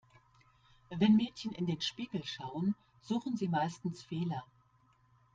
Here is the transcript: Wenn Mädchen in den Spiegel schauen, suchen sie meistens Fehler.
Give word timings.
Wenn 0.89 1.15
Mädchen 1.15 1.51
in 1.51 1.67
den 1.67 1.79
Spiegel 1.79 2.23
schauen, 2.25 2.73
suchen 3.03 3.37
sie 3.37 3.47
meistens 3.47 4.01
Fehler. 4.01 4.43